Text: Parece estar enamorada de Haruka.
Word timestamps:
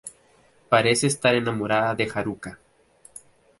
Parece 0.71 1.05
estar 1.05 1.35
enamorada 1.35 1.93
de 1.93 2.09
Haruka. 2.11 2.57